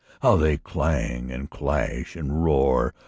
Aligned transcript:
How 0.23 0.35
they 0.35 0.57
clang, 0.57 1.29
and 1.29 1.47
clash, 1.47 2.15
and 2.15 2.43
roar! 2.43 2.95